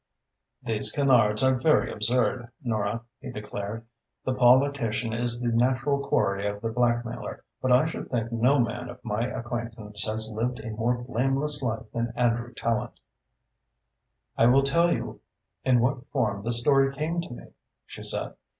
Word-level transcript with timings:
"These 0.63 0.91
canards 0.91 1.43
are 1.43 1.59
very 1.59 1.91
absurd, 1.93 2.49
Nora," 2.63 3.03
he 3.19 3.29
declared. 3.29 3.85
"The 4.25 4.33
politician 4.33 5.13
is 5.13 5.39
the 5.41 5.49
natural 5.49 5.99
quarry 5.99 6.47
of 6.47 6.59
the 6.59 6.71
blackmailer, 6.71 7.43
but 7.61 7.71
I 7.71 7.85
should 7.85 8.09
think 8.09 8.31
no 8.31 8.57
man 8.57 8.89
of 8.89 8.99
my 9.05 9.27
acquaintance 9.27 10.03
has 10.07 10.31
lived 10.33 10.59
a 10.61 10.71
more 10.71 10.97
blameless 11.03 11.61
life 11.61 11.85
than 11.93 12.13
Andrew 12.15 12.51
Tallente." 12.51 12.97
"I 14.39 14.47
will 14.47 14.63
tell 14.63 14.91
you 14.91 15.21
in 15.63 15.81
what 15.81 16.07
form 16.09 16.41
the 16.43 16.51
story 16.51 16.91
came 16.95 17.21
to 17.21 17.29
me," 17.29 17.45
she 17.85 18.01
said. 18.01 18.33